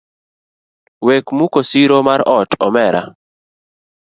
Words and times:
Wek 1.05 1.25
muko 1.37 1.59
siro 1.69 1.97
mar 2.07 2.21
ot 2.37 2.51
omera. 2.67 3.01